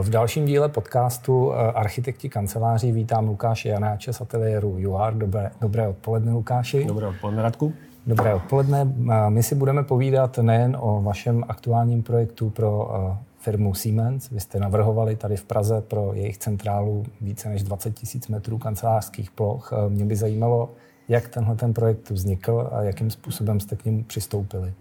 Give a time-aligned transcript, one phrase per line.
[0.00, 5.14] V dalším díle podcastu Architekti kanceláří vítám Lukáše Janáče z ateliéru UR.
[5.14, 6.84] Dobré, dobré odpoledne, Lukáši.
[6.84, 7.72] Dobré odpoledne, Radku.
[8.06, 8.84] Dobré odpoledne.
[9.28, 12.90] My si budeme povídat nejen o vašem aktuálním projektu pro
[13.38, 14.30] firmu Siemens.
[14.30, 19.30] Vy jste navrhovali tady v Praze pro jejich centrálu více než 20 000 metrů kancelářských
[19.30, 19.72] ploch.
[19.88, 20.70] Mě by zajímalo,
[21.08, 24.72] jak tenhle ten projekt vznikl a jakým způsobem jste k němu přistoupili.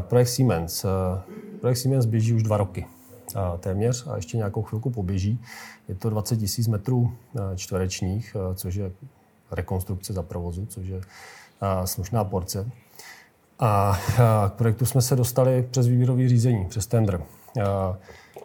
[0.00, 0.86] Projekt Siemens.
[1.60, 2.86] Projekt Siemens běží už dva roky
[3.60, 5.40] téměř a ještě nějakou chvilku poběží.
[5.88, 7.12] Je to 20 000 metrů
[7.56, 8.92] čtverečních, což je
[9.50, 11.00] rekonstrukce za provozu, což je
[11.84, 12.70] slušná porce.
[13.58, 13.98] A
[14.48, 17.22] k projektu jsme se dostali přes výběrové řízení, přes tender.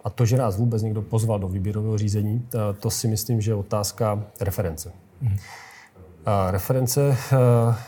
[0.04, 2.48] A to, že nás vůbec někdo pozval do výběrového řízení,
[2.80, 4.92] to si myslím, že je otázka reference.
[5.22, 5.38] Mm.
[6.26, 7.18] A reference,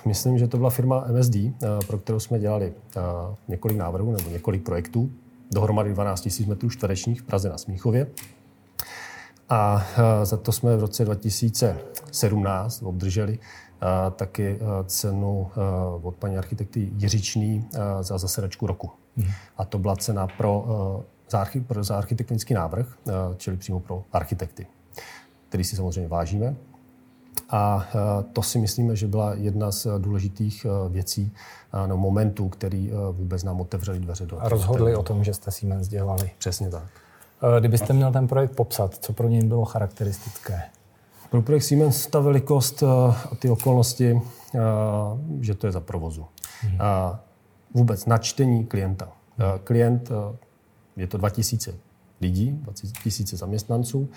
[0.06, 1.36] myslím, že to byla firma MSD,
[1.88, 2.74] pro kterou jsme dělali
[3.48, 5.12] několik návrhů nebo několik projektů,
[5.52, 8.08] dohromady 12 000 metrů čtverečních v Praze na Smíchově.
[9.50, 9.86] A
[10.24, 13.40] za to jsme v roce 2017 obdrželi
[14.16, 15.52] taky cenu
[16.02, 17.70] od paní architekty Jiřičný
[18.02, 18.92] za zasedačku roku.
[19.18, 19.28] Hmm.
[19.58, 20.66] A to byla cena pro,
[21.30, 22.98] za, pro za architektonický návrh,
[23.38, 24.68] čili přímo pro architekty,
[25.50, 26.56] který si samozřejmě vážíme.
[27.52, 27.88] A
[28.34, 31.32] to si myslíme, že byla jedna z důležitých věcí,
[31.88, 34.42] no, momentů, který vůbec nám otevřeli dveře do.
[34.42, 36.32] A rozhodli o tom, že jste Siemens dělali.
[36.38, 36.84] Přesně tak.
[37.60, 40.62] Kdybyste měl ten projekt popsat, co pro něj bylo charakteristické?
[41.30, 44.22] Pro projekt Siemens ta velikost a ty okolnosti,
[45.40, 46.26] že to je za provozu.
[46.62, 46.80] Hmm.
[47.74, 49.12] Vůbec načtení klienta.
[49.64, 50.12] Klient,
[50.96, 51.74] je to 2000
[52.22, 54.10] lidí, 2000 zaměstnanců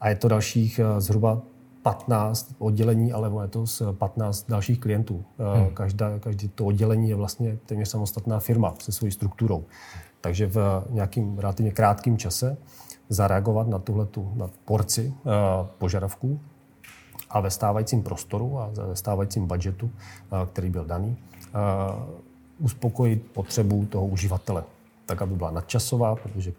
[0.00, 1.42] a je to dalších zhruba
[1.82, 5.24] 15 oddělení, ale je to z 15 dalších klientů.
[5.54, 5.74] Hmm.
[5.74, 9.64] Každá, každý to oddělení je vlastně téměř samostatná firma se svojí strukturou.
[10.20, 12.56] Takže v nějakým relativně krátkém čase
[13.08, 15.32] zareagovat na tuhle na porci uh,
[15.78, 16.40] požadavků
[17.30, 21.16] a ve stávajícím prostoru a ve stávajícím budgetu, uh, který byl daný,
[22.58, 24.64] uspokojit potřebu toho uživatele,
[25.06, 26.52] tak, aby byla nadčasová, protože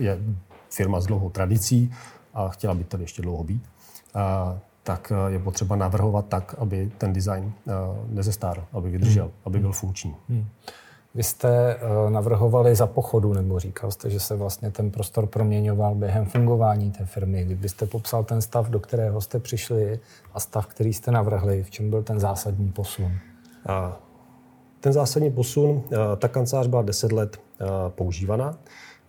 [0.00, 0.18] je
[0.70, 1.92] firma s dlouhou tradicí
[2.34, 3.71] a chtěla by tady ještě dlouho být
[4.82, 7.52] tak je potřeba navrhovat tak, aby ten design
[8.06, 9.34] nezestárl, aby vydržel, hmm.
[9.44, 10.16] aby byl funkční.
[10.28, 10.46] Hmm.
[11.14, 11.76] Vy jste
[12.08, 17.04] navrhovali za pochodu, nebo říkal jste, že se vlastně ten prostor proměňoval během fungování té
[17.04, 17.44] firmy.
[17.44, 20.00] Kdybyste popsal ten stav, do kterého jste přišli
[20.34, 23.12] a stav, který jste navrhli, v čem byl ten zásadní posun?
[23.66, 24.00] A
[24.80, 25.82] ten zásadní posun,
[26.18, 27.40] ta kancelář byla 10 let
[27.88, 28.58] používaná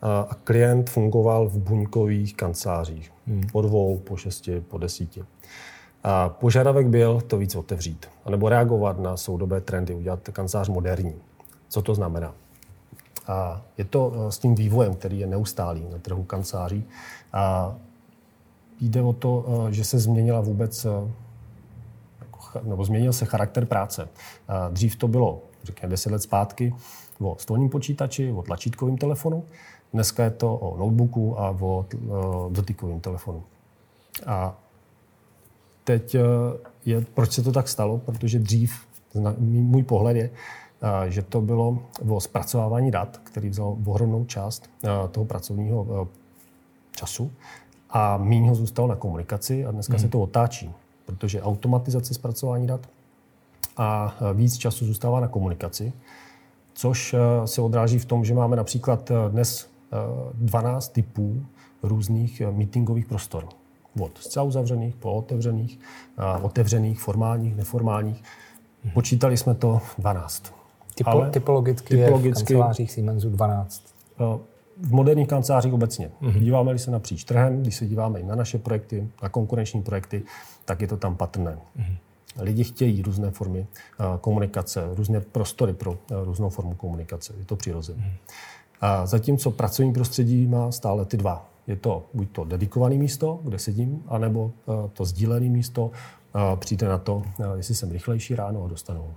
[0.04, 3.12] a klient fungoval v buňkových kancelářích.
[3.28, 3.44] Hmm.
[3.52, 5.24] Po dvou, po šesti, po desíti.
[6.04, 11.16] A požadavek byl to víc otevřít, anebo reagovat na soudobé trendy, udělat kancelář moderní.
[11.70, 12.34] Co to znamená?
[13.28, 16.86] A je to eh, s tím vývojem, který je neustálý na trhu kanceláří.
[17.34, 17.76] A
[18.82, 20.90] jde o to, eh, že se změnila vůbec, eh,
[22.20, 24.10] jako nebo změnil se charakter práce.
[24.48, 26.76] A dřív to bylo, řekněme, deset let zpátky,
[27.20, 29.44] o stolním počítači, o tlačítkovém telefonu.
[29.94, 31.86] Dneska je to o notebooku a o
[32.50, 33.44] dotykovém telefonu.
[34.26, 34.56] A
[35.84, 36.22] teď eh,
[36.86, 37.98] je, proč se to tak stalo?
[37.98, 38.74] Protože dřív,
[39.40, 40.30] můj pohled je,
[40.82, 46.08] eh, že to bylo o zpracovávání dat, který vzal ohromnou část eh, toho pracovního
[46.92, 47.32] času
[47.90, 50.02] a méně ho zůstalo na komunikaci a dneska hmm.
[50.02, 50.72] se to otáčí,
[51.06, 52.90] protože automatizace zpracování dat
[53.78, 55.94] a víc času zůstává na komunikaci,
[56.74, 57.16] což
[57.46, 59.73] se odráží v tom, že máme například dnes
[60.34, 61.46] 12 typů
[61.84, 63.48] různých meetingových prostor.
[64.00, 65.80] Od zcela uzavřených po otevřených,
[66.42, 68.24] otevřených, formálních, neformálních.
[68.94, 70.54] Počítali jsme to 12.
[70.96, 73.96] Typo, Ale typologicky, typologicky je v kancelářích Siemensu 12.
[74.78, 76.12] V moderních kancelářích obecně.
[76.22, 76.40] Mm-hmm.
[76.40, 80.24] Díváme-li se napříč trhem, když se díváme i na naše projekty, na konkurenční projekty,
[80.66, 81.58] tak je to tam patrné.
[81.78, 81.98] Mm-hmm.
[82.40, 83.68] Lidi chtějí různé formy
[84.22, 87.34] komunikace, různé prostory pro různou formu komunikace.
[87.40, 88.04] Je to přirozené.
[88.04, 88.34] Mm-hmm.
[88.84, 91.50] A zatímco pracovní prostředí má stále ty dva.
[91.68, 95.92] Je to buď to dedikované místo, kde sedím, anebo eh, to sdílené místo.
[96.56, 99.14] Přijde na to, eh, jestli jsem rychlejší ráno a dostanu.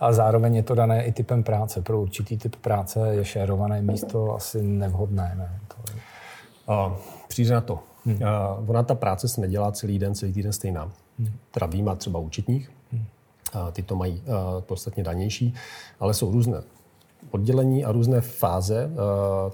[0.00, 1.82] A zároveň je to dané i typem práce.
[1.82, 5.34] Pro určitý typ práce je šérované místo asi nevhodné.
[5.38, 5.60] Ne?
[5.68, 6.00] To je...
[6.68, 6.96] A,
[7.28, 7.78] přijde na to.
[8.04, 8.18] Hmm.
[8.24, 10.92] A, ona ta práce se nedělá celý den, celý týden stejná.
[11.18, 11.32] Hmm.
[11.50, 12.70] Teda výjima třeba účetních.
[12.92, 13.04] Hmm.
[13.52, 14.22] A, ty to mají
[14.60, 15.54] podstatně danější,
[16.00, 16.62] ale jsou různé
[17.30, 18.96] oddělení a různé fáze eh,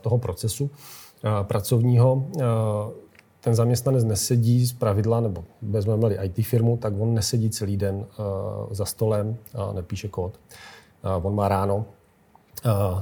[0.01, 0.71] toho procesu
[1.25, 2.25] eh, pracovního.
[2.39, 2.43] Eh,
[3.41, 8.07] ten zaměstnanec nesedí z pravidla, nebo vezmeme-li IT firmu, tak on nesedí celý den
[8.71, 10.41] za stolem a nepíše kód.
[11.23, 11.85] On má ráno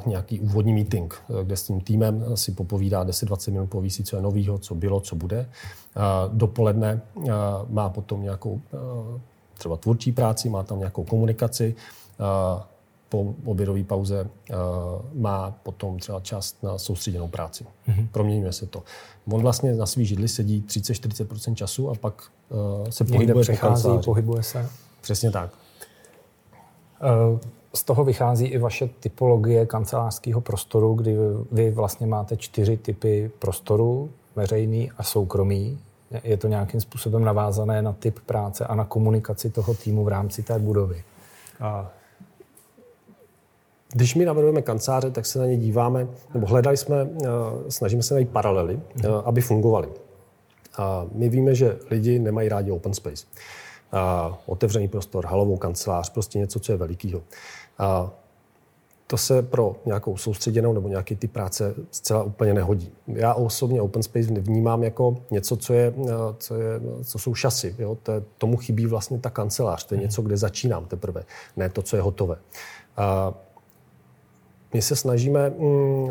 [0.07, 4.23] nějaký úvodní meeting, kde s tím týmem si popovídá 10-20 minut, poví si, co je
[4.23, 5.49] novýho, co bylo, co bude.
[6.29, 7.01] Dopoledne
[7.69, 8.61] má potom nějakou
[9.59, 11.75] třeba tvůrčí práci, má tam nějakou komunikaci,
[13.09, 14.57] po obědové pauze uh,
[15.15, 17.65] má potom třeba čas na soustředěnou práci.
[17.89, 18.09] Mm-hmm.
[18.13, 18.83] Proměňuje se to.
[19.31, 23.89] On vlastně na svý židli sedí 30-40% času a pak uh, se Někde pohybuje přechází,
[23.89, 24.71] po pohybuje se.
[25.01, 25.51] Přesně tak.
[27.33, 27.39] Uh,
[27.75, 31.17] z toho vychází i vaše typologie kancelářského prostoru, kdy
[31.53, 35.79] vy vlastně máte čtyři typy prostoru, veřejný a soukromý.
[36.25, 40.43] Je to nějakým způsobem navázané na typ práce a na komunikaci toho týmu v rámci
[40.43, 41.05] té budovy.
[41.61, 41.91] A
[43.93, 47.29] když my navrhujeme kanceláře, tak se na ně díváme, nebo hledali jsme, eh,
[47.69, 49.89] snažíme se najít paralely, eh, aby fungovaly.
[50.79, 53.27] A my víme, že lidi nemají rádi open space.
[53.93, 57.23] A otevřený prostor, halovou kancelář, prostě něco, co je velikýho.
[57.79, 58.11] A
[59.07, 62.93] to se pro nějakou soustředěnou nebo nějaký ty práce zcela úplně nehodí.
[63.07, 67.75] Já osobně open space vnímám jako něco, co, je, eh, co, je, co jsou šasy.
[67.79, 67.99] Jo?
[68.03, 69.85] To je, tomu chybí vlastně ta kancelář.
[69.85, 71.25] To je něco, kde začínám teprve,
[71.57, 72.37] ne to, co je hotové.
[72.97, 73.35] A
[74.75, 76.11] my se snažíme mm,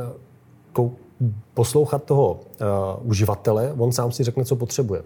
[1.54, 5.02] poslouchat toho uh, uživatele, on sám si řekne, co potřebuje.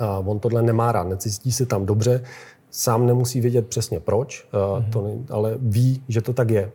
[0.00, 2.24] Uh, on tohle nemá rád, necítí se tam dobře,
[2.70, 4.90] sám nemusí vědět přesně proč, uh, mm-hmm.
[4.90, 6.72] to ne, ale ví, že to tak je.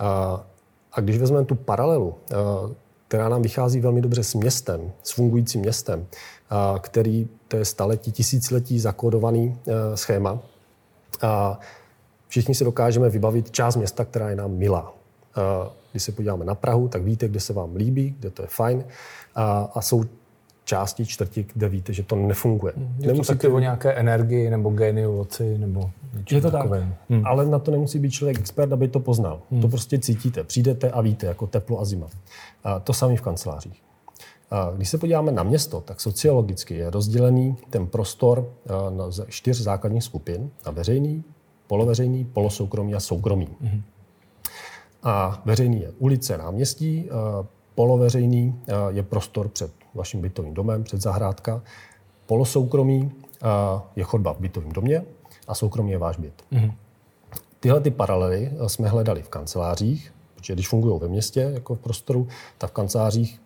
[0.00, 0.40] Uh,
[0.92, 2.72] a když vezmeme tu paralelu, uh,
[3.08, 8.12] která nám vychází velmi dobře s městem, s fungujícím městem, uh, který, to je staletí,
[8.12, 10.38] tisíciletí zakódovaný uh, schéma,
[11.22, 11.58] a
[12.28, 14.99] všichni si dokážeme vybavit část města, která je nám milá.
[15.90, 18.84] Když se podíváme na Prahu, tak víte, kde se vám líbí, kde to je fajn.
[19.34, 20.04] A, a jsou
[20.64, 22.72] části, čtvrti, kde víte, že to nefunguje.
[22.98, 25.90] Je Nemusíte to o nějaké energii nebo genioloci nebo
[26.30, 26.70] Je to tak,
[27.08, 27.26] hmm.
[27.26, 29.40] ale na to nemusí být člověk expert, aby to poznal.
[29.50, 29.60] Hmm.
[29.60, 30.44] To prostě cítíte.
[30.44, 32.06] Přijdete a víte, jako teplo a zima.
[32.64, 33.82] A to samé v kancelářích.
[34.50, 38.52] A když se podíváme na město, tak sociologicky je rozdělený ten prostor
[38.90, 40.50] na čtyř základních skupin.
[40.66, 41.24] Na veřejný,
[41.66, 43.48] poloveřejný, polosoukromý a soukromý.
[43.60, 43.82] Hmm.
[45.02, 47.08] A veřejný je ulice, náměstí,
[47.74, 51.62] poloveřejný je prostor před vaším bytovým domem, před zahrádka,
[52.26, 53.12] polosoukromý
[53.96, 55.04] je chodba v bytovém domě
[55.48, 56.44] a soukromý je váš byt.
[56.52, 56.72] Mm-hmm.
[57.60, 62.28] Tyhle ty paralely jsme hledali v kancelářích, protože když fungují ve městě, jako v prostoru,
[62.58, 63.42] tak v kancelářích,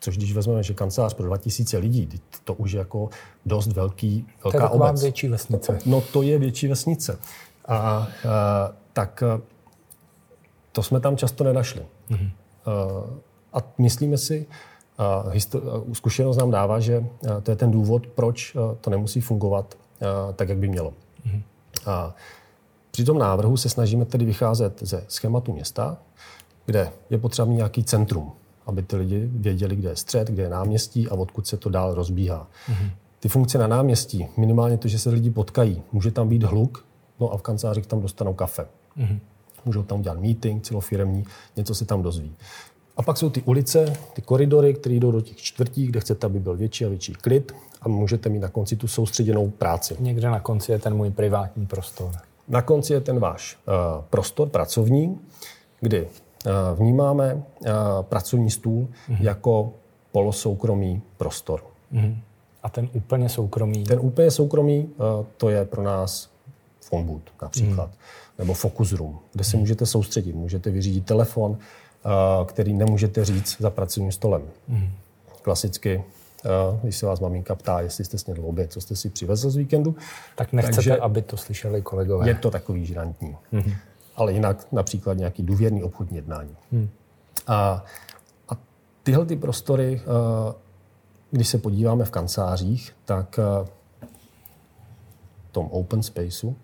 [0.00, 2.08] což když vezmeme, že kancelář pro 2000 lidí,
[2.44, 3.08] to už je jako
[3.46, 5.02] dost velký, velká to je obec.
[5.02, 5.78] větší vesnice.
[5.86, 7.18] No to je větší vesnice.
[7.68, 8.08] A, a
[8.92, 9.22] tak
[10.74, 11.82] to jsme tam často nenašli.
[12.10, 12.30] Mm-hmm.
[13.52, 14.46] A myslíme si,
[15.92, 17.06] zkušenost nám dává, že
[17.42, 19.78] to je ten důvod, proč to nemusí fungovat
[20.36, 20.90] tak, jak by mělo.
[20.90, 21.42] Mm-hmm.
[21.86, 22.14] A
[22.90, 25.98] při tom návrhu se snažíme tedy vycházet ze schématu města,
[26.66, 28.32] kde je potřeba mít nějaký centrum,
[28.66, 31.94] aby ty lidi věděli, kde je střed, kde je náměstí a odkud se to dál
[31.94, 32.46] rozbíhá.
[32.68, 32.90] Mm-hmm.
[33.20, 36.84] Ty funkce na náměstí, minimálně to, že se lidi potkají, může tam být hluk,
[37.20, 38.66] no a v kancelářích tam dostanou kafe.
[38.98, 39.18] Mm-hmm
[39.64, 41.24] můžou tam udělat meeting celofiremní,
[41.56, 42.36] něco se tam dozví.
[42.96, 46.40] A pak jsou ty ulice, ty koridory, které jdou do těch čtvrtí, kde chcete, aby
[46.40, 49.96] byl větší a větší klid a můžete mít na konci tu soustředěnou práci.
[50.00, 52.10] Někde na konci je ten můj privátní prostor.
[52.48, 55.18] Na konci je ten váš uh, prostor pracovní,
[55.80, 56.08] kdy uh,
[56.78, 57.42] vnímáme uh,
[58.02, 59.16] pracovní stůl mm-hmm.
[59.20, 59.72] jako
[60.12, 61.62] polosoukromý prostor.
[61.92, 62.16] Mm-hmm.
[62.62, 63.84] A ten úplně soukromý?
[63.84, 66.30] Ten úplně soukromý, uh, to je pro nás
[66.80, 67.90] phone booth například.
[67.90, 70.34] Mm-hmm nebo focus room, kde se můžete soustředit.
[70.34, 72.08] Můžete vyřídit telefon, eh,
[72.44, 74.42] který nemůžete říct za pracovním stolem.
[74.68, 74.88] Mm.
[75.42, 76.04] Klasicky,
[76.44, 76.48] eh,
[76.82, 79.96] když se vás maminka ptá, jestli jste snědl oběd, co jste si přivezl z víkendu.
[80.36, 82.28] Tak nechcete, Takže aby to slyšeli kolegové.
[82.28, 83.36] Je to takový žrantní.
[83.52, 83.72] Mm.
[84.16, 86.56] Ale jinak například nějaký důvěrný obchodní jednání.
[86.72, 86.88] Mm.
[87.46, 87.84] A,
[88.48, 88.56] a
[89.02, 90.54] tyhle ty prostory, eh,
[91.30, 93.38] když se podíváme v kancelářích, tak
[95.48, 96.56] v tom open spaceu,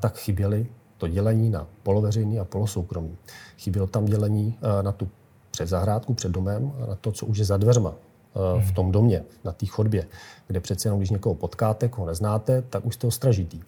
[0.00, 0.66] tak chyběly
[1.02, 3.16] to dělení na poloveřejný a polosoukromý.
[3.58, 5.08] Chybělo tam dělení eh, na tu
[5.50, 8.74] před zahrádku, před domem, a na to, co už je za dveřma eh, v hmm.
[8.74, 10.06] tom domě, na té chodbě,
[10.46, 13.60] kde přece jenom, když někoho potkáte, koho neznáte, tak už jste ostražitý.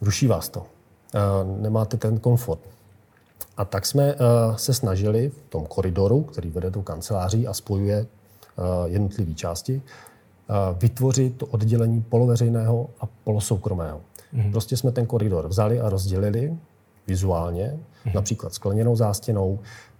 [0.00, 0.66] Ruší vás to.
[1.14, 1.18] Eh,
[1.60, 2.60] nemáte ten komfort.
[3.56, 4.14] A tak jsme
[4.56, 8.06] se snažili v tom koridoru, který vede do kanceláří a spojuje
[8.86, 9.82] jednotlivé části,
[10.78, 14.00] vytvořit to oddělení poloveřejného a polosoukromého.
[14.34, 14.50] Mm-hmm.
[14.50, 16.56] Prostě jsme ten koridor vzali a rozdělili
[17.06, 18.14] vizuálně, mm-hmm.
[18.14, 19.58] například skleněnou zástěnou,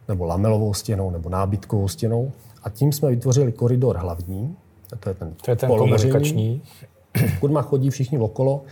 [0.09, 2.33] nebo lamelovou stěnou, nebo nábytkovou stěnou.
[2.63, 4.57] A tím jsme vytvořili koridor hlavní,
[5.01, 6.63] to je ten, to je ten komunikační.
[7.35, 8.63] Pokud má chodí všichni okolo,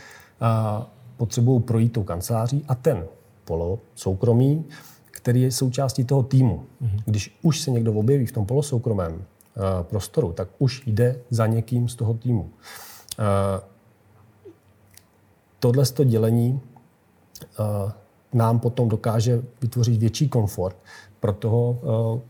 [0.40, 0.86] a
[1.16, 3.04] potřebují projít tou kanceláří a ten
[3.44, 4.64] polo soukromý,
[5.10, 6.64] který je součástí toho týmu.
[6.82, 7.02] Mm-hmm.
[7.04, 9.22] Když už se někdo objeví v tom polosoukromém uh,
[9.82, 12.42] prostoru, tak už jde za někým z toho týmu.
[12.42, 12.46] Uh,
[15.60, 16.60] tohle to dělení
[17.58, 17.90] uh,
[18.32, 20.76] nám potom dokáže vytvořit větší komfort
[21.20, 22.20] pro toho, uh,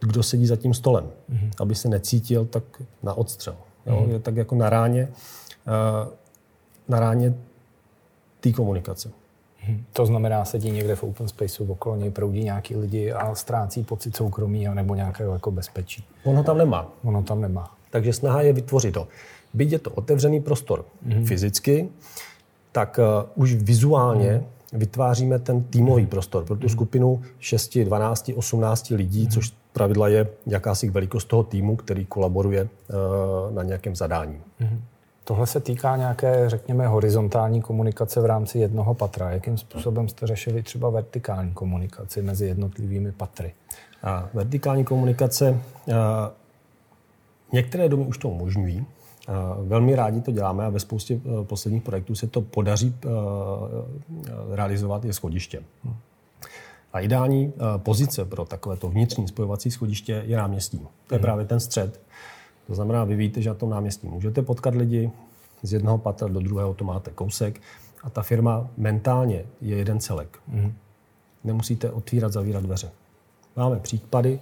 [0.00, 1.50] kdo sedí za tím stolem, mm-hmm.
[1.60, 2.64] aby se necítil tak
[3.02, 3.56] na odstřel.
[3.86, 3.96] Jo?
[3.96, 4.10] Mm-hmm.
[4.10, 5.08] Je tak jako na ráně,
[5.66, 6.12] uh,
[6.88, 7.34] na ráně
[8.40, 9.10] té komunikace.
[9.92, 14.16] To znamená, sedí někde v open spaceu, okolo něj proudí nějaký lidi a ztrácí pocit
[14.16, 16.04] soukromí nebo nějakého jako bezpečí.
[16.24, 16.92] Ono tam nemá.
[17.04, 17.76] Ono tam nemá.
[17.90, 19.08] Takže snaha je vytvořit to.
[19.54, 21.26] Byť je to otevřený prostor mm-hmm.
[21.26, 21.88] fyzicky,
[22.74, 24.78] tak uh, už vizuálně mm-hmm.
[24.78, 26.72] vytváříme ten týmový prostor pro tu mm-hmm.
[26.72, 29.32] skupinu 6, 12, 18 lidí, mm-hmm.
[29.32, 34.40] což pravidla je jakási velikost toho týmu, který kolaboruje uh, na nějakém zadání.
[35.24, 39.30] Tohle se týká nějaké, řekněme, horizontální komunikace v rámci jednoho patra.
[39.30, 43.54] Jakým způsobem jste řešili třeba vertikální komunikaci mezi jednotlivými patry?
[44.02, 45.60] A vertikální komunikace,
[45.96, 46.32] a,
[47.52, 48.86] některé domy už to umožňují.
[49.62, 54.54] Velmi rádi to děláme a ve spoustě a, posledních projektů se to podaří a, a,
[54.54, 55.62] realizovat je schodiště.
[56.92, 60.78] A ideální pozice pro takovéto vnitřní spojovací schodiště je náměstí.
[60.78, 61.22] To je hmm.
[61.22, 62.00] právě ten střed,
[62.66, 65.10] to znamená, vy víte, že na tom náměstí můžete potkat lidi,
[65.62, 67.60] z jednoho patra do druhého to máte kousek
[68.02, 70.38] a ta firma mentálně je jeden celek.
[70.48, 70.72] Mm.
[71.44, 72.90] Nemusíte otvírat, zavírat dveře.
[73.56, 74.40] Máme případy,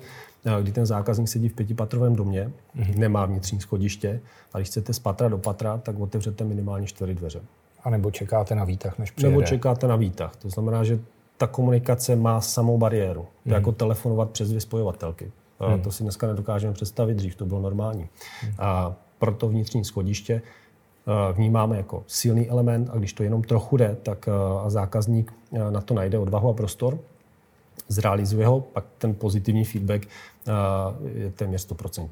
[0.60, 2.84] kdy ten zákazník sedí v pětipatrovém domě, mm.
[2.96, 4.20] nemá vnitřní schodiště
[4.52, 7.40] a když chcete z patra do patra, tak otevřete minimálně čtyři dveře.
[7.84, 9.30] A nebo čekáte na výtah, než přijede.
[9.36, 10.36] Nebo čekáte na výtah.
[10.36, 10.98] To znamená, že
[11.36, 13.26] ta komunikace má samou bariéru.
[13.42, 15.32] To je jako telefonovat přes dvě spojovatelky.
[15.60, 15.80] Hmm.
[15.80, 18.08] To si dneska nedokážeme představit, dřív to bylo normální.
[18.40, 18.52] Hmm.
[18.58, 23.96] A proto vnitřní schodiště eh, vnímáme jako silný element a když to jenom trochu jde,
[24.02, 24.32] tak eh,
[24.64, 26.98] a zákazník eh, na to najde odvahu a prostor,
[27.92, 30.06] zrealizuje ho, pak ten pozitivní feedback
[31.14, 32.08] je téměř 100%.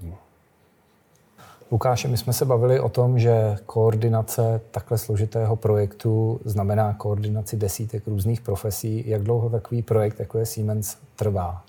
[1.73, 8.07] Lukáše, my jsme se bavili o tom, že koordinace takhle složitého projektu znamená koordinaci desítek
[8.07, 9.05] různých profesí.
[9.07, 11.65] Jak dlouho takový projekt, jako je Siemens, trvá?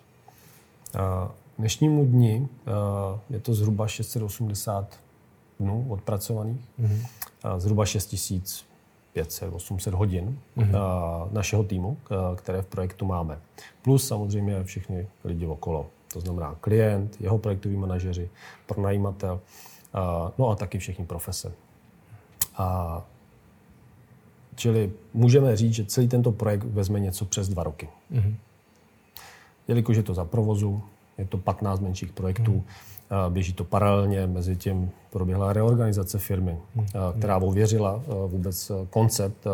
[1.57, 2.71] dnešnímu dni eh,
[3.29, 4.99] je to zhruba 680
[5.59, 7.05] dnů odpracovaných, mm-hmm.
[7.57, 8.70] zhruba 6500,
[9.51, 10.77] 800 hodin mm-hmm.
[11.31, 11.97] našeho týmu,
[12.35, 13.39] které v projektu máme.
[13.81, 15.85] Plus samozřejmě všechny lidi okolo.
[16.13, 18.29] To znamená klient, jeho projektoví manažeři,
[18.65, 19.39] pronajímatel,
[20.37, 21.51] no a taky všechny profese.
[22.57, 23.01] A
[24.55, 27.89] čili můžeme říct, že celý tento projekt vezme něco přes dva roky.
[28.11, 28.35] Mm-hmm.
[29.67, 30.83] Jelikož je to za provozu,
[31.17, 32.51] je to 15 menších projektů.
[32.51, 32.63] Hmm.
[33.29, 36.87] Běží to paralelně, mezi tím proběhla reorganizace firmy, hmm.
[37.17, 39.47] která ověřila vůbec koncept,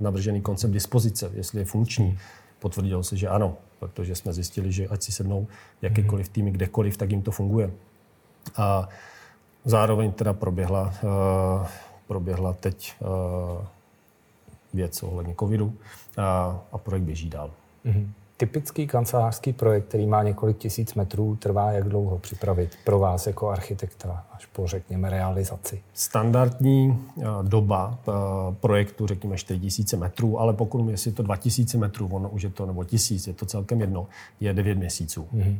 [0.00, 2.18] navržený koncept dispozice, jestli je funkční.
[2.58, 5.46] Potvrdilo se, že ano, protože jsme zjistili, že ať si sednou
[5.82, 7.70] jakýkoliv týmy kdekoliv, tak jim to funguje.
[8.56, 8.88] A
[9.64, 10.94] zároveň teda proběhla,
[12.06, 12.94] proběhla teď
[14.74, 15.74] věc ohledně covidu
[16.16, 17.50] a, a projekt běží dál.
[17.84, 18.08] Mm-hmm.
[18.38, 23.48] Typický kancelářský projekt, který má několik tisíc metrů, trvá jak dlouho připravit pro vás jako
[23.48, 25.82] architekta až po, řekněme, realizaci?
[25.94, 28.12] Standardní eh, doba eh,
[28.60, 32.66] projektu, řekněme, 4000 metrů, ale pokud jestli je to 2000 metrů, ono už je to,
[32.66, 34.06] nebo 1000, je to celkem jedno,
[34.40, 35.28] je 9 měsíců.
[35.34, 35.58] Mm-hmm.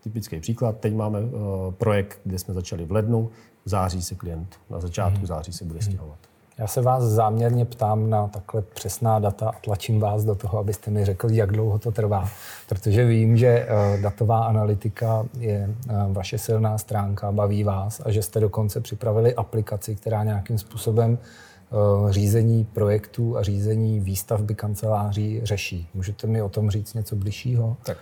[0.00, 3.30] Typický příklad, teď máme eh, projekt, kde jsme začali v lednu,
[3.64, 5.26] v září se klient, na začátku mm-hmm.
[5.26, 6.18] září se bude stěhovat.
[6.18, 6.33] Mm-hmm.
[6.58, 10.90] Já se vás záměrně ptám na takhle přesná data a tlačím vás do toho, abyste
[10.90, 12.28] mi řekli, jak dlouho to trvá.
[12.68, 18.22] Protože vím, že eh, datová analytika je eh, vaše silná stránka, baví vás a že
[18.22, 25.88] jste dokonce připravili aplikaci, která nějakým způsobem eh, řízení projektů a řízení výstavby kanceláří řeší.
[25.94, 27.76] Můžete mi o tom říct něco bližšího?
[27.86, 27.98] Tak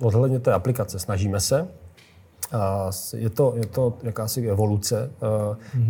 [0.00, 1.68] uh, odhledně té aplikace snažíme se.
[3.16, 5.10] Je to, je to jakási evoluce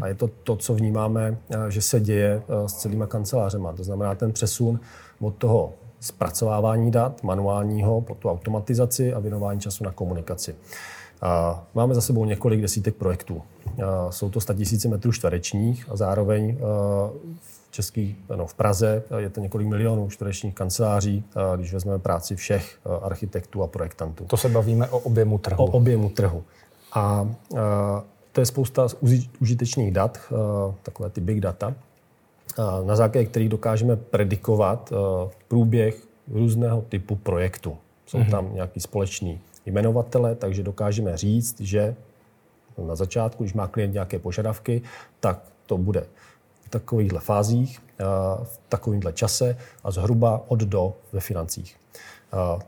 [0.00, 1.36] a je to to, co vnímáme,
[1.68, 3.72] že se děje s celýma kancelářema.
[3.72, 4.80] To znamená ten přesun
[5.20, 10.54] od toho zpracovávání dat manuálního po tu automatizaci a věnování času na komunikaci.
[11.74, 13.42] Máme za sebou několik desítek projektů.
[14.10, 16.56] Jsou to 100 000 metrů čtverečních a zároveň
[17.40, 21.24] v Český, no, v Praze je to několik milionů čtverečních kanceláří,
[21.56, 24.24] když vezmeme práci všech architektů a projektantů.
[24.24, 25.64] To se bavíme o objemu trhu.
[25.64, 26.44] O objemu trhu.
[26.92, 27.28] A, a
[28.32, 28.86] to je spousta
[29.40, 30.18] užitečných dat,
[30.82, 31.74] takové ty big data,
[32.84, 34.92] na základě kterých dokážeme predikovat
[35.48, 37.76] průběh různého typu projektu.
[38.06, 38.30] Jsou mm-hmm.
[38.30, 41.94] tam nějaký společný jmenovatele, takže dokážeme říct, že
[42.86, 44.82] na začátku, když má klient nějaké požadavky,
[45.20, 46.06] tak to bude
[46.70, 47.80] takovýchhle fázích,
[48.42, 51.76] v takovýmhle čase a zhruba od do ve financích.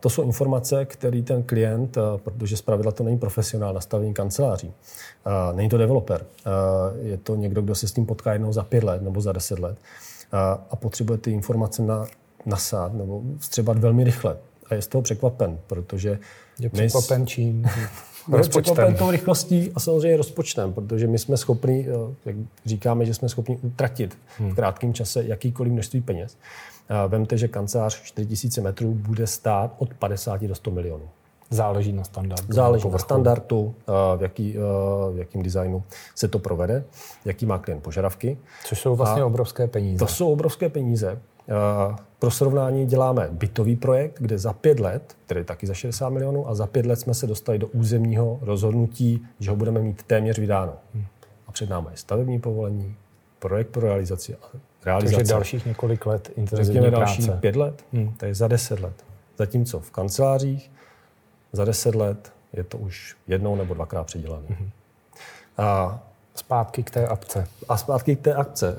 [0.01, 4.73] To jsou informace, které ten klient, protože zpravidla to není profesionál nastavení kanceláří,
[5.53, 6.27] není to developer,
[7.03, 9.59] je to někdo, kdo se s tím potká jednou za pět let nebo za deset
[9.59, 9.79] let
[10.71, 12.07] a potřebuje ty informace na,
[12.47, 14.37] nasát nebo vstřebat velmi rychle.
[14.73, 16.19] A je z toho překvapen, protože...
[16.59, 17.65] Je překvapen čím?
[18.33, 18.95] rozpočtem.
[18.95, 23.59] tou rychlostí a samozřejmě rozpočtem, protože my jsme schopni, eh, jak říkáme, že jsme schopni
[23.63, 24.51] utratit hmm.
[24.51, 26.37] v krátkém čase jakýkoliv množství peněz.
[27.09, 31.09] Vemte, že kancelář 4000 metrů bude stát od 50 do 100 milionů.
[31.53, 32.55] Záleží na standardu.
[32.55, 34.61] Záleží na standardu, eh, v, jaký, eh,
[35.13, 35.83] v jakým designu
[36.15, 36.85] se to provede,
[37.25, 38.39] jaký má klient požadavky.
[38.65, 39.99] Což jsou vlastně a obrovské peníze.
[39.99, 41.19] To jsou obrovské peníze.
[42.19, 46.55] Pro srovnání děláme bytový projekt, kde za pět let, který taky za 60 milionů, a
[46.55, 50.73] za pět let jsme se dostali do územního rozhodnutí, že ho budeme mít téměř vydáno.
[51.47, 52.97] A před námi je stavební povolení,
[53.39, 55.17] projekt pro realizaci a realizace.
[55.17, 56.97] Takže dalších několik let intenzivní práce.
[56.97, 58.13] dalších pět let, hmm.
[58.17, 59.05] to je za deset let.
[59.39, 60.71] Zatímco v kancelářích
[61.53, 64.47] za deset let je to už jednou nebo dvakrát předělané.
[64.49, 64.71] Hmm.
[65.59, 66.01] A
[66.35, 67.49] zpátky k té akce.
[67.69, 68.77] A zpátky k té akce.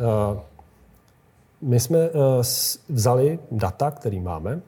[1.63, 2.09] My jsme eh,
[2.89, 4.61] vzali data, které máme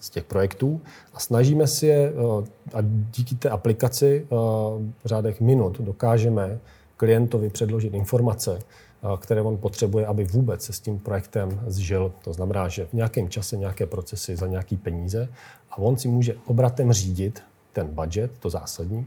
[0.00, 0.80] z těch projektů
[1.14, 2.78] a snažíme si je, eh, a
[3.10, 4.34] díky té aplikaci eh,
[5.04, 6.58] v řádech minut dokážeme
[6.96, 8.58] klientovi předložit informace,
[9.18, 12.12] které on potřebuje, aby vůbec se s tím projektem zžil.
[12.24, 15.28] To znamená, že v nějakém čase nějaké procesy za nějaký peníze
[15.70, 17.42] a on si může obratem řídit
[17.72, 19.06] ten budget, to zásadní,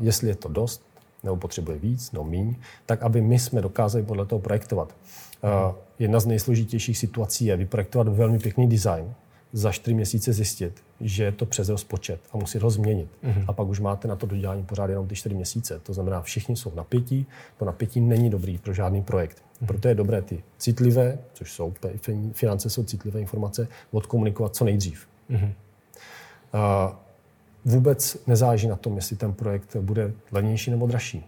[0.00, 0.82] jestli je to dost,
[1.22, 4.94] nebo potřebuje víc, no míň, tak aby my jsme dokázali podle toho projektovat.
[5.98, 9.14] Jedna z nejsložitějších situací je vyprojektovat velmi pěkný design,
[9.52, 13.08] za čtyři měsíce zjistit, že je to přes rozpočet a musit ho změnit.
[13.24, 13.44] Mm-hmm.
[13.48, 15.80] A pak už máte na to dodělání pořád jenom ty čtyři měsíce.
[15.82, 17.26] To znamená, všichni jsou napětí,
[17.58, 19.36] to napětí není dobrý pro žádný projekt.
[19.36, 19.66] Mm-hmm.
[19.66, 21.74] Proto je dobré ty citlivé, což jsou
[22.32, 25.08] finance, jsou citlivé informace, odkomunikovat co nejdřív.
[25.30, 25.52] Mm-hmm.
[26.54, 26.92] Uh,
[27.64, 31.24] vůbec nezáleží na tom, jestli ten projekt bude levnější nebo dražší.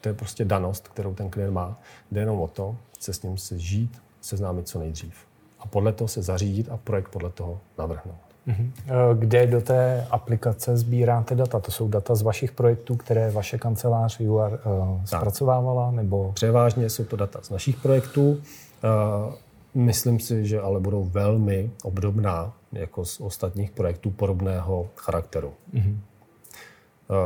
[0.00, 1.78] To je prostě danost, kterou ten klient má.
[2.10, 5.14] Jde jenom o to, se s ním se žít, seznámit co nejdřív.
[5.58, 8.30] A podle toho se zařídit a projekt podle toho navrhnout.
[8.46, 8.72] Mhm.
[8.86, 11.60] Eh, kde do té aplikace sbíráte data?
[11.60, 15.90] To jsou data z vašich projektů, které vaše kancelář UR uh, eh, zpracovávala?
[15.90, 16.32] Nebo...
[16.32, 18.30] Převážně jsou to data z našich projektů.
[18.30, 19.34] Uh,
[19.74, 25.52] myslím si, že ale budou velmi obdobná jako z ostatních projektů podobného charakteru.
[25.74, 25.96] Mm-hmm.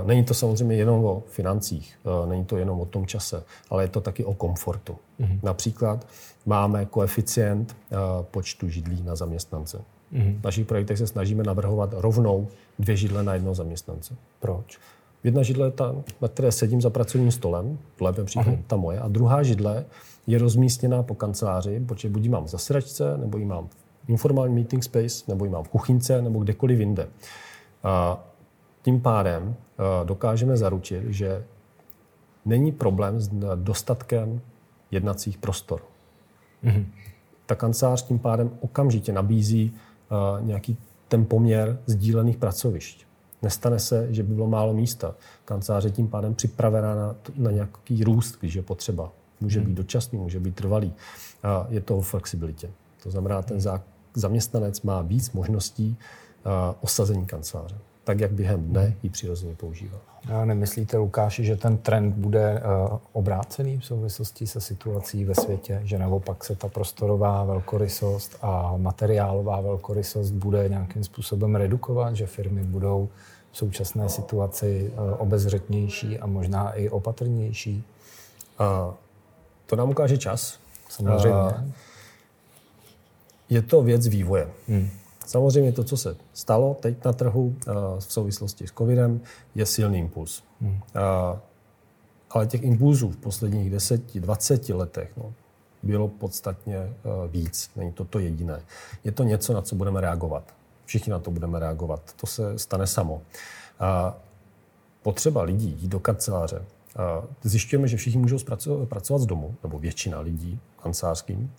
[0.05, 3.89] Není to samozřejmě jenom o financích, eh, není to jenom o tom čase, ale je
[3.89, 4.97] to taky o komfortu.
[5.21, 5.39] Mm-hmm.
[5.43, 6.07] Například
[6.47, 7.97] máme koeficient eh,
[8.31, 9.79] počtu židlí na zaměstnance.
[10.13, 10.41] Mm-hmm.
[10.41, 14.15] V našich projektech se snažíme navrhovat rovnou dvě židle na jednoho zaměstnance.
[14.41, 14.79] Proč?
[15.25, 19.01] Jedna židle je ta, na které sedím za pracovním stolem, v lépe případě ta moje,
[19.01, 19.85] a druhá židle
[20.27, 24.55] je rozmístěná po kanceláři, protože buď ji mám v zasedačce, nebo ji mám v informální
[24.55, 27.09] meeting space, nebo ji mám v kuchynce, nebo kdekoliv jinde.
[27.83, 28.25] A
[28.85, 31.45] tím pádem eh, dokážeme zaručit, že
[32.45, 34.41] není problém s dostatkem
[34.91, 35.83] jednacích prostor.
[36.65, 36.87] Mm-hmm.
[37.47, 40.77] Ta kancelář tím pádem okamžitě nabízí uh, nějaký
[41.09, 43.07] ten poměr sdílených pracovišť.
[43.43, 45.15] Nestane se, že by bylo málo místa.
[45.45, 49.13] Kancelář je tím pádem připravená na, na nějaký růst, když je potřeba.
[49.41, 49.75] Může být mhm.
[49.75, 50.93] dočasný, může být trvalý.
[51.43, 52.71] A je to o flexibilitě.
[53.03, 53.59] To znamená, ten
[54.15, 55.97] zaměstnanec má víc možností
[56.81, 59.99] osazení kanceláře tak, jak během dne ji přirozeně používá.
[60.33, 65.81] A nemyslíte, Lukáši, že ten trend bude uh, obrácený v souvislosti se situací ve světě,
[65.85, 72.63] že naopak se ta prostorová velkorysost a materiálová velkorysost bude nějakým způsobem redukovat, že firmy
[72.63, 73.09] budou
[73.53, 77.85] v současné situaci uh, obezřetnější a možná i opatrnější?
[78.61, 78.95] Uh,
[79.67, 80.59] to nám ukáže čas.
[80.89, 81.37] Samozřejmě.
[81.37, 81.53] Uh,
[83.51, 84.49] je to věc vývoje.
[84.69, 84.91] Hmm.
[85.25, 89.21] Samozřejmě to, co se stalo teď na trhu eh, v souvislosti s covidem,
[89.55, 90.43] je silný impuls.
[90.61, 90.81] Hmm.
[90.97, 91.39] Eh,
[92.31, 95.33] ale těch impulzů v posledních 10-20 letech no,
[95.83, 96.93] bylo podstatně eh,
[97.29, 97.71] víc.
[97.77, 98.63] Není to to jediné.
[99.05, 100.55] Je to něco, na co budeme reagovat.
[100.85, 102.13] Všichni na to budeme reagovat.
[102.17, 103.23] To se stane samo.
[105.03, 106.65] Potřeba lidí jít do kanceláře.
[107.43, 108.39] Zjišťujeme, že všichni můžou
[108.85, 111.53] pracovat z domu, nebo většina lidí kancelářským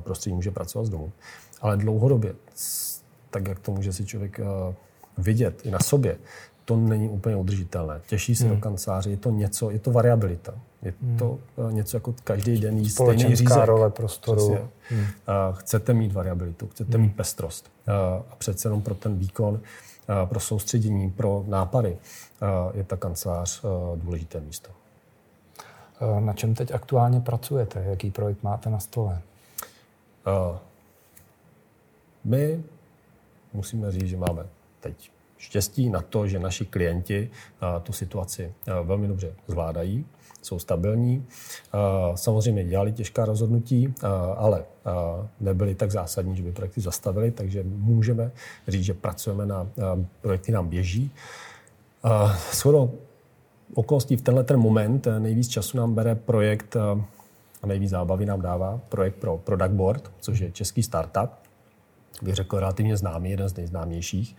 [0.00, 1.12] prostředí může pracovat z domu.
[1.60, 2.34] Ale dlouhodobě,
[3.30, 4.74] tak jak to může si člověk uh,
[5.18, 6.16] vidět i na sobě,
[6.64, 8.00] to není úplně udržitelné.
[8.06, 8.54] Těší se hmm.
[8.54, 10.54] do kanceláře, je to něco, je to variabilita.
[10.82, 11.18] Je hmm.
[11.18, 13.64] to uh, něco jako každý den jí stejný řízek.
[13.64, 14.58] role prostoru.
[14.88, 15.00] Hmm.
[15.00, 15.06] Uh,
[15.52, 17.02] chcete mít variabilitu, chcete hmm.
[17.02, 17.70] mít pestrost.
[18.30, 19.60] A přece jenom pro ten výkon,
[20.24, 21.96] pro soustředění, pro nápady
[22.74, 23.62] je ta kancelář
[23.96, 24.70] důležité místo.
[26.20, 27.84] Na čem teď aktuálně pracujete?
[27.84, 29.20] Jaký projekt máte na stole?
[32.28, 32.62] My
[33.52, 34.46] musíme říct, že máme
[34.80, 37.30] teď štěstí na to, že naši klienti
[37.62, 40.06] uh, tu situaci uh, velmi dobře zvládají,
[40.42, 41.18] jsou stabilní.
[41.74, 43.94] Uh, samozřejmě dělali těžká rozhodnutí,
[44.36, 44.64] ale
[45.40, 48.30] nebyly tak zásadní, že by projekty zastavili, takže můžeme
[48.68, 49.66] říct, že pracujeme na
[50.20, 51.10] projekty, nám běží.
[52.52, 52.98] Shodou
[53.74, 56.76] okolností v tenhle ten moment nejvíc času nám bere projekt
[57.62, 61.30] a nejvíc zábavy nám dává projekt pro Product Board, což je český startup,
[62.22, 64.36] bych řekl relativně známý, jeden z nejznámějších,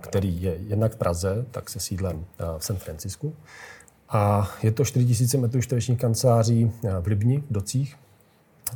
[0.00, 2.24] který je jednak v Praze, tak se sídlem
[2.58, 3.34] v San Francisku.
[4.08, 7.96] A je to 4000 metrů čtverečních kanceláří v Libni, v Docích.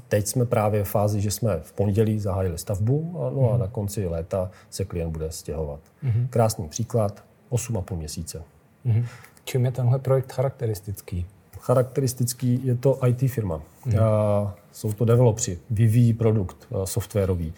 [0.09, 3.61] Teď jsme právě v fázi, že jsme v pondělí zahájili stavbu no a mhm.
[3.61, 5.81] na konci léta se klient bude stěhovat.
[6.05, 6.27] Mm-hmm.
[6.31, 8.43] Krásný příklad, 8,5 měsíce.
[8.87, 9.07] Mm-hmm.
[9.45, 11.27] Čím je tenhle projekt charakteristický?
[11.61, 13.63] Charakteristický je to IT firma.
[13.87, 13.99] Mm.
[13.99, 17.55] A, jsou to developři, vyvíjí produkt softwarový.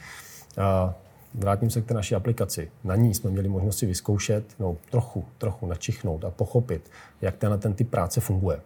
[0.58, 0.94] A,
[1.34, 2.70] vrátím se k té naší aplikaci.
[2.84, 6.90] Na ní jsme měli možnost si vyzkoušet, no, trochu, trochu načichnout a pochopit,
[7.20, 8.60] jak tenhle ten typ práce funguje.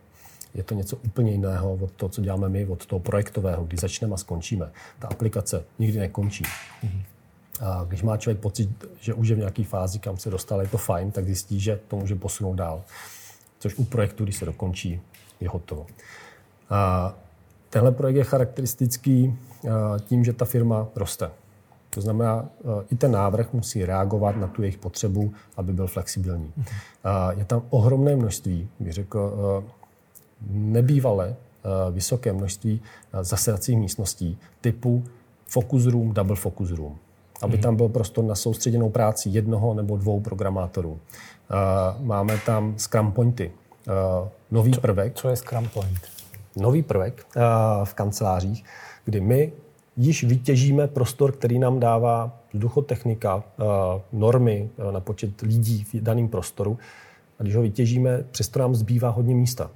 [0.54, 4.14] Je to něco úplně jiného od toho, co děláme my, od toho projektového, kdy začneme
[4.14, 4.70] a skončíme.
[4.98, 6.44] Ta aplikace nikdy nekončí.
[6.82, 7.02] Mm.
[7.60, 10.68] A když má člověk pocit, že už je v nějaké fázi, kam se dostal, je
[10.68, 12.82] to fajn, tak zjistí, že to může posunout dál.
[13.58, 15.00] Což u projektu, když se dokončí,
[15.40, 15.86] je hotovo.
[16.70, 17.14] A
[17.70, 19.38] tenhle projekt je charakteristický
[20.00, 21.30] tím, že ta firma roste.
[21.90, 22.48] To znamená,
[22.90, 26.52] i ten návrh musí reagovat na tu jejich potřebu, aby byl flexibilní.
[27.04, 29.34] A je tam ohromné množství, bych řekl,
[30.50, 31.36] nebývalé
[31.90, 32.82] vysoké množství
[33.22, 35.04] zasedacích místností typu
[35.46, 36.98] focus room, double focus room
[37.42, 37.62] aby mhm.
[37.62, 40.98] tam byl prostor na soustředěnou práci jednoho nebo dvou programátorů.
[42.00, 43.52] Máme tam Scrum Pointy,
[44.50, 45.14] nový co, prvek.
[45.14, 45.98] Co je Scrum Point?
[46.56, 47.26] Nový prvek
[47.84, 48.64] v kancelářích,
[49.04, 49.52] kdy my
[49.98, 53.44] již vytěžíme prostor, který nám dává vzduchotechnika,
[54.12, 56.78] normy na počet lidí v daném prostoru.
[57.38, 59.70] A když ho vytěžíme, přesto nám zbývá hodně místa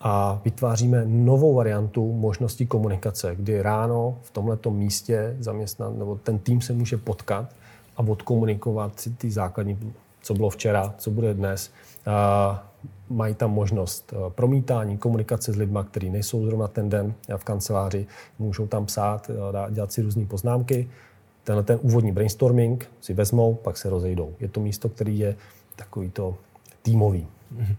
[0.00, 6.60] a vytváříme novou variantu možnosti komunikace, kdy ráno v tomto místě zaměstnan, nebo ten tým
[6.60, 7.54] se může potkat
[7.96, 9.78] a odkomunikovat si ty základní,
[10.22, 11.72] co bylo včera, co bude dnes.
[13.10, 18.06] Mají tam možnost e, promítání, komunikace s lidmi, kteří nejsou zrovna ten den v kanceláři,
[18.38, 20.90] můžou tam psát, e, dělat si různé poznámky.
[21.44, 24.34] Tenhle ten úvodní brainstorming si vezmou, pak se rozejdou.
[24.40, 25.36] Je to místo, který je
[25.76, 26.36] takový to
[26.82, 27.26] týmový.
[27.56, 27.76] Mm-hmm.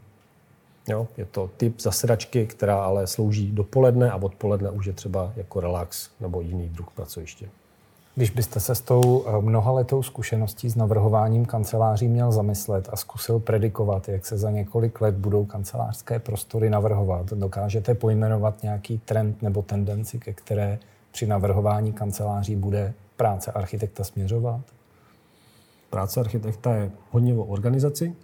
[0.88, 5.60] Jo, je to typ zasedačky, která ale slouží dopoledne a odpoledne už je třeba jako
[5.60, 7.50] relax nebo jiný druh pracoviště.
[8.16, 13.40] Když byste se s tou eh, mnohaletou zkušeností s navrhováním kanceláří měl zamyslet a zkusil
[13.40, 19.62] predikovat, jak se za několik let budou kancelářské prostory navrhovat, dokážete pojmenovat nějaký trend nebo
[19.62, 20.80] tendenci, ke které
[21.12, 24.62] při navrhování kanceláří bude práce architekta směřovat?
[25.90, 28.16] Práce architekta je hodně o organizaci,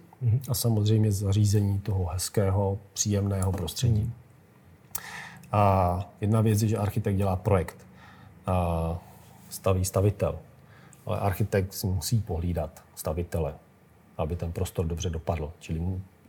[0.48, 4.12] a samozřejmě zařízení toho hezkého, příjemného prostředí.
[5.52, 7.76] A jedna věc je, že architekt dělá projekt.
[8.46, 8.98] A
[9.50, 10.38] staví stavitel.
[11.06, 13.54] Ale architekt si musí pohlídat stavitele,
[14.18, 15.50] aby ten prostor dobře dopadl.
[15.58, 15.80] Čili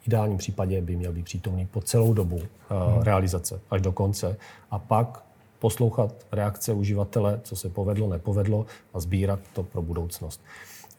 [0.02, 3.02] v ideálním případě by měl být přítomný po celou dobu hmm.
[3.02, 4.38] realizace, až do konce.
[4.72, 5.24] A pak
[5.60, 10.42] poslouchat reakce uživatele, co se povedlo, nepovedlo a sbírat to pro budoucnost.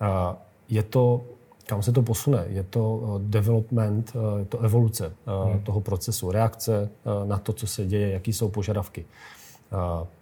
[0.00, 0.37] A
[0.68, 1.24] je to
[1.66, 2.44] kam se to posune.
[2.48, 5.61] Je to eh, development, eh, je to evoluce eh, hmm.
[5.61, 6.88] toho procesu, reakce
[7.24, 9.04] na to, co se děje, jaký jsou požadavky.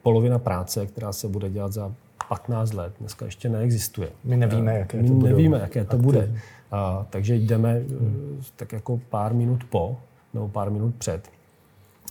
[0.03, 1.93] Polovina práce, která se bude dělat za
[2.29, 4.11] 15 let, dneska ještě neexistuje.
[4.25, 5.31] My nevíme, jaké My to bude.
[5.31, 6.41] nevíme, jaké to bude.
[6.71, 8.43] A, takže jdeme hmm.
[8.57, 9.97] tak jako pár minut po,
[10.35, 11.31] nebo pár minut před.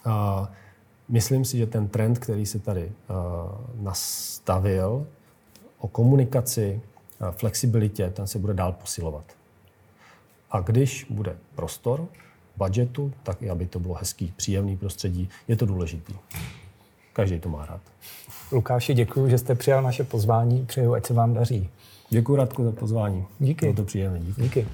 [0.05, 0.49] A,
[1.09, 3.13] myslím si, že ten trend, který se tady a,
[3.81, 5.07] nastavil
[5.79, 6.81] o komunikaci,
[7.31, 9.23] flexibilitě, ten se bude dál posilovat.
[10.51, 12.07] A když bude prostor,
[12.57, 16.13] budgetu, tak i aby to bylo hezký, příjemný prostředí, je to důležitý.
[17.13, 17.81] Každý to má rád.
[18.51, 20.65] Lukáši, děkuji, že jste přijal naše pozvání.
[20.65, 21.69] Přeju, ať se vám daří.
[22.09, 23.25] Děkuji Radku za pozvání.
[23.39, 23.65] Díky.
[23.65, 24.19] Bylo to příjemné.
[24.19, 24.41] Díky.
[24.41, 24.67] díky.